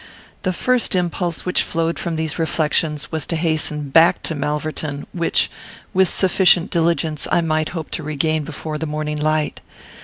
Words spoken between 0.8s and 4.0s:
impulse which flowed from these reflections was to hasten